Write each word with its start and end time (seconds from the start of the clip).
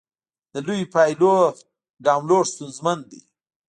د 0.53 0.55
لویو 0.67 0.91
فایلونو 0.93 1.45
نه 1.55 1.55
ډاونلوډ 2.05 2.45
ستونزمن 2.53 2.99
دی. 3.09 3.21